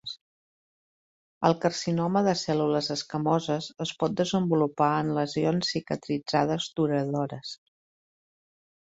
El 1.49 1.55
carcinoma 1.65 2.23
de 2.27 2.31
cèl·lules 2.39 2.89
escamoses 2.95 3.67
es 3.85 3.91
pot 4.05 4.15
desenvolupar 4.21 4.87
en 5.03 5.13
lesions 5.19 5.71
cicatritzades 5.75 6.69
duradores. 6.81 7.53